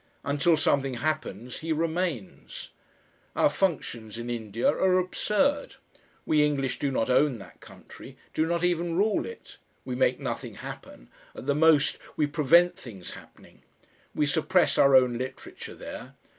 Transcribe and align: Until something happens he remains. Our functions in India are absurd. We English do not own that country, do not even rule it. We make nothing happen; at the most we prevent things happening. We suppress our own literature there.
Until 0.23 0.57
something 0.57 0.95
happens 0.95 1.59
he 1.59 1.71
remains. 1.71 2.71
Our 3.35 3.51
functions 3.51 4.17
in 4.17 4.31
India 4.31 4.67
are 4.67 4.97
absurd. 4.97 5.75
We 6.25 6.43
English 6.43 6.79
do 6.79 6.89
not 6.89 7.11
own 7.11 7.37
that 7.37 7.61
country, 7.61 8.17
do 8.33 8.47
not 8.47 8.63
even 8.63 8.97
rule 8.97 9.27
it. 9.27 9.57
We 9.85 9.93
make 9.93 10.19
nothing 10.19 10.55
happen; 10.55 11.11
at 11.35 11.45
the 11.45 11.53
most 11.53 11.99
we 12.15 12.25
prevent 12.25 12.75
things 12.75 13.11
happening. 13.13 13.61
We 14.15 14.25
suppress 14.25 14.79
our 14.79 14.95
own 14.95 15.19
literature 15.19 15.75
there. 15.75 16.15